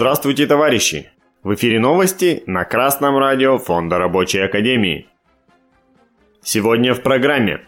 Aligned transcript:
Здравствуйте, 0.00 0.46
товарищи! 0.46 1.10
В 1.42 1.54
эфире 1.54 1.78
новости 1.78 2.42
на 2.46 2.64
Красном 2.64 3.18
радио 3.18 3.58
Фонда 3.58 3.98
Рабочей 3.98 4.38
Академии. 4.38 5.06
Сегодня 6.42 6.94
в 6.94 7.02
программе. 7.02 7.60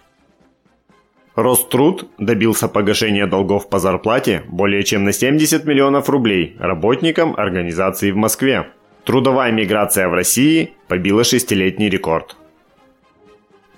Роструд 1.35 2.09
добился 2.17 2.69
погашения 2.69 3.27
долгов 3.27 3.69
по 3.69 3.79
зарплате 3.79 4.45
более 4.49 4.83
чем 4.83 5.05
на 5.05 5.13
70 5.13 5.67
миллионов 5.67 6.09
рублей 6.09 6.57
работникам 6.59 7.35
организации 7.37 8.11
в 8.13 8.17
Москве. 8.17 8.69
Трудовая 9.05 9.53
миграция 9.53 10.09
в 10.09 10.15
России 10.15 10.73
побила 10.89 11.25
шестилетний 11.25 11.91
рекорд. 11.91 12.37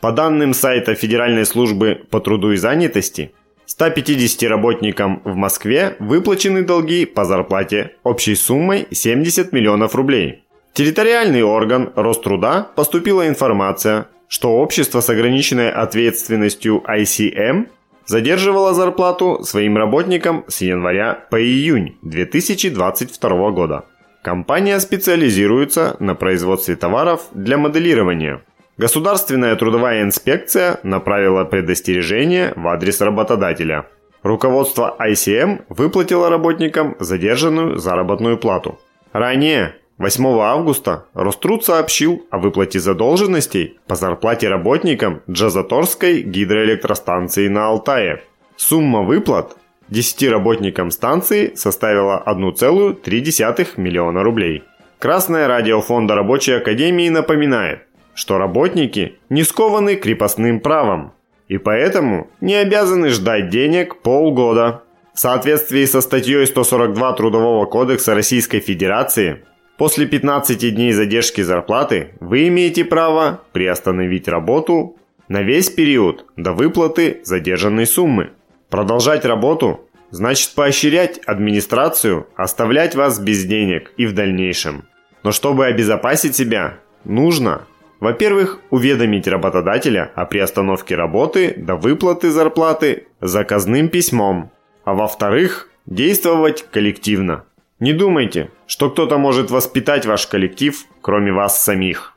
По 0.01 0.13
данным 0.13 0.55
сайта 0.55 0.95
Федеральной 0.95 1.45
службы 1.45 2.07
по 2.09 2.21
труду 2.21 2.53
и 2.53 2.57
занятости, 2.57 3.35
150 3.67 4.49
работникам 4.49 5.23
в 5.25 5.35
Москве 5.37 5.97
выплачены 5.99 6.63
долги 6.63 7.07
по 7.07 7.25
зарплате 7.25 7.93
общей 8.03 8.35
суммой 8.35 8.87
70 8.91 9.53
миллионов 9.53 9.95
рублей. 9.95 10.45
Территориальный 10.75 11.43
орган 11.43 11.93
Роструда 11.95 12.69
поступила 12.75 13.27
информация, 13.29 14.09
что 14.29 14.59
общество 14.59 15.01
с 15.01 15.09
ограниченной 15.09 15.71
ответственностью 15.71 16.83
ICM 16.87 17.69
задерживало 18.07 18.75
зарплату 18.75 19.43
своим 19.45 19.77
работникам 19.77 20.45
с 20.49 20.61
января 20.61 21.27
по 21.31 21.43
июнь 21.43 21.97
2022 22.03 23.51
года. 23.51 23.85
Компания 24.23 24.79
специализируется 24.81 25.97
на 26.01 26.15
производстве 26.15 26.77
товаров 26.77 27.29
для 27.33 27.57
моделирования– 27.57 28.43
Государственная 28.77 29.55
трудовая 29.55 30.03
инспекция 30.03 30.81
направила 30.83 31.45
предостережение 31.45 32.53
в 32.57 32.67
адрес 32.67 33.01
работодателя. 33.01 33.87
Руководство 34.25 34.97
ICM 34.99 35.65
выплатило 35.69 36.29
работникам 36.29 36.97
задержанную 36.99 37.79
заработную 37.79 38.37
плату. 38.37 38.81
Ранее, 39.13 39.77
8 39.99 40.27
августа, 40.41 41.05
Роструд 41.15 41.65
сообщил 41.65 42.27
о 42.31 42.39
выплате 42.39 42.81
задолженностей 42.81 43.79
по 43.87 43.95
зарплате 43.95 44.49
работникам 44.49 45.23
Джазаторской 45.31 46.23
гидроэлектростанции 46.23 47.47
на 47.47 47.69
Алтае. 47.69 48.25
Сумма 48.57 49.03
выплат 49.03 49.57
10 49.91 50.31
работникам 50.31 50.91
станции 50.91 51.55
составила 51.55 52.21
1,3 52.27 53.69
миллиона 53.77 54.25
рублей. 54.25 54.65
Красное 54.99 55.47
радио 55.47 55.81
Фонда 55.81 56.17
Рабочей 56.17 56.53
Академии 56.53 57.09
напоминает, 57.09 57.83
что 58.15 58.39
работники 58.39 59.17
не 59.29 59.43
скованы 59.43 59.97
крепостным 59.97 60.61
правом 60.61 61.13
и 61.49 61.59
поэтому 61.59 62.31
не 62.41 62.55
обязаны 62.55 63.11
ждать 63.11 63.51
денег 63.51 63.97
полгода. 63.97 64.83
В 65.13 65.21
соответствии 65.21 65.85
со 65.85 66.01
статьей 66.01 66.47
142 66.47 67.13
Трудового 67.13 67.67
кодекса 67.67 68.15
Российской 68.15 68.61
Федерации, 68.61 69.45
после 69.77 70.07
15 70.07 70.75
дней 70.75 70.93
задержки 70.93 71.43
зарплаты 71.43 72.11
вы 72.21 72.49
имеете 72.49 72.85
право 72.85 73.43
приостановить 73.53 74.27
работу 74.27 74.97
на 75.29 75.43
весь 75.43 75.71
период 75.71 76.27
до 76.37 76.53
выплаты 76.53 77.21
задержанной 77.25 77.87
суммы. 77.87 78.31
Продолжать 78.71 79.25
работу 79.25 79.89
значит 80.11 80.55
поощрять 80.55 81.19
администрацию 81.27 82.27
оставлять 82.35 82.95
вас 82.95 83.19
без 83.19 83.45
денег 83.45 83.93
и 83.97 84.07
в 84.07 84.15
дальнейшем. 84.15 84.85
Но 85.23 85.33
чтобы 85.33 85.67
обезопасить 85.67 86.37
себя, 86.37 86.79
нужно 87.05 87.67
во-первых, 88.05 88.61
уведомить 88.69 89.27
работодателя 89.27 90.13
о 90.15 90.27
приостановке 90.27 90.95
работы 90.95 91.55
до 91.57 91.75
выплаты 91.75 92.31
зарплаты 92.31 93.07
заказным 93.23 93.89
письмом. 93.89 94.51
А 94.85 94.93
во-вторых, 94.93 95.71
действовать 95.87 96.67
коллективно. 96.71 97.47
Не 97.81 97.95
думайте, 97.95 98.51
что 98.67 98.91
кто-то 98.91 99.17
может 99.17 99.51
воспитать 99.51 100.05
ваш 100.05 100.27
коллектив, 100.27 100.85
кроме 101.01 101.33
вас 101.33 101.65
самих. 101.65 102.13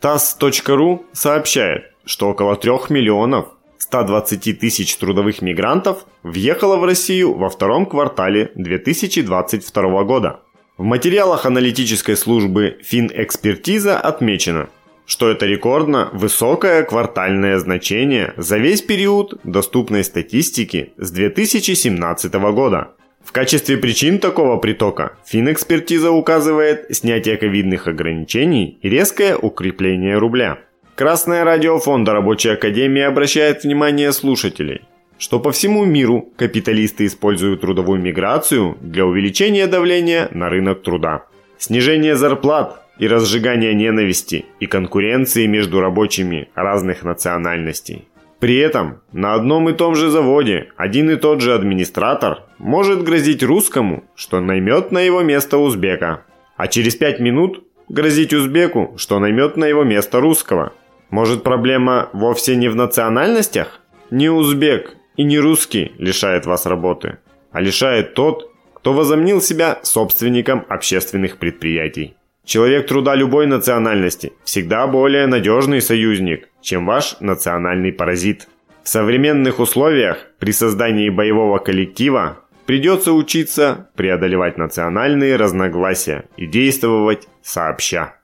ТАСС.ру 0.00 1.06
сообщает, 1.12 1.92
что 2.04 2.28
около 2.28 2.56
3 2.56 2.72
миллионов 2.88 3.50
120 3.78 4.58
тысяч 4.58 4.96
трудовых 4.96 5.40
мигрантов 5.40 6.04
въехало 6.24 6.78
в 6.78 6.84
Россию 6.84 7.34
во 7.34 7.48
втором 7.48 7.86
квартале 7.86 8.50
2022 8.56 10.02
года. 10.02 10.40
В 10.78 10.84
материалах 10.84 11.44
аналитической 11.44 12.16
службы 12.16 12.78
Финэкспертиза 12.84 13.98
отмечено, 13.98 14.68
что 15.06 15.28
это 15.28 15.44
рекордно 15.44 16.08
высокое 16.12 16.84
квартальное 16.84 17.58
значение 17.58 18.32
за 18.36 18.58
весь 18.58 18.80
период 18.80 19.40
доступной 19.42 20.04
статистики 20.04 20.92
с 20.96 21.10
2017 21.10 22.32
года. 22.52 22.92
В 23.24 23.32
качестве 23.32 23.76
причин 23.76 24.20
такого 24.20 24.56
притока 24.58 25.14
Финэкспертиза 25.26 26.12
указывает 26.12 26.86
снятие 26.94 27.38
ковидных 27.38 27.88
ограничений 27.88 28.78
и 28.80 28.88
резкое 28.88 29.36
укрепление 29.36 30.16
рубля. 30.16 30.60
Красное 30.94 31.42
радио 31.42 31.80
Фонда 31.80 32.12
Рабочей 32.12 32.50
Академии 32.50 33.02
обращает 33.02 33.64
внимание 33.64 34.12
слушателей– 34.12 34.82
что 35.18 35.40
по 35.40 35.52
всему 35.52 35.84
миру 35.84 36.32
капиталисты 36.36 37.06
используют 37.06 37.60
трудовую 37.60 38.00
миграцию 38.00 38.78
для 38.80 39.04
увеличения 39.04 39.66
давления 39.66 40.28
на 40.32 40.48
рынок 40.48 40.82
труда. 40.82 41.24
Снижение 41.58 42.16
зарплат 42.16 42.82
и 42.98 43.06
разжигание 43.06 43.74
ненависти 43.74 44.46
и 44.60 44.66
конкуренции 44.66 45.46
между 45.46 45.80
рабочими 45.80 46.48
разных 46.54 47.02
национальностей. 47.02 48.08
При 48.38 48.56
этом 48.56 49.00
на 49.12 49.34
одном 49.34 49.68
и 49.68 49.72
том 49.72 49.96
же 49.96 50.10
заводе 50.10 50.68
один 50.76 51.10
и 51.10 51.16
тот 51.16 51.40
же 51.40 51.54
администратор 51.54 52.44
может 52.58 53.02
грозить 53.02 53.42
русскому, 53.42 54.04
что 54.14 54.40
наймет 54.40 54.92
на 54.92 55.00
его 55.00 55.22
место 55.22 55.58
узбека, 55.58 56.22
а 56.56 56.68
через 56.68 56.94
пять 56.94 57.18
минут 57.18 57.64
грозить 57.88 58.32
узбеку, 58.32 58.94
что 58.96 59.18
наймет 59.18 59.56
на 59.56 59.64
его 59.64 59.82
место 59.82 60.20
русского. 60.20 60.72
Может 61.10 61.42
проблема 61.42 62.10
вовсе 62.12 62.54
не 62.54 62.68
в 62.68 62.76
национальностях? 62.76 63.80
Не 64.10 64.28
узбек, 64.28 64.97
и 65.18 65.24
не 65.24 65.38
русский 65.38 65.92
лишает 65.98 66.46
вас 66.46 66.64
работы, 66.64 67.18
а 67.50 67.60
лишает 67.60 68.14
тот, 68.14 68.50
кто 68.72 68.94
возомнил 68.94 69.42
себя 69.42 69.80
собственником 69.82 70.64
общественных 70.68 71.36
предприятий. 71.36 72.14
Человек 72.44 72.86
труда 72.86 73.14
любой 73.14 73.46
национальности 73.46 74.32
всегда 74.44 74.86
более 74.86 75.26
надежный 75.26 75.82
союзник, 75.82 76.48
чем 76.62 76.86
ваш 76.86 77.16
национальный 77.20 77.92
паразит. 77.92 78.48
В 78.82 78.88
современных 78.88 79.58
условиях 79.58 80.28
при 80.38 80.52
создании 80.52 81.10
боевого 81.10 81.58
коллектива 81.58 82.38
придется 82.64 83.12
учиться 83.12 83.90
преодолевать 83.96 84.56
национальные 84.56 85.36
разногласия 85.36 86.24
и 86.36 86.46
действовать 86.46 87.28
сообща. 87.42 88.14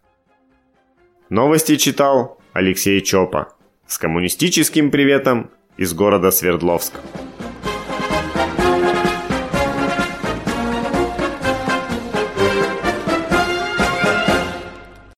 Новости 1.29 1.77
читал 1.77 2.41
Алексей 2.53 3.01
Чопа. 3.01 3.49
С 3.87 3.99
коммунистическим 3.99 4.91
приветом 4.91 5.51
из 5.77 5.93
города 5.93 6.31
Свердловска. 6.31 7.01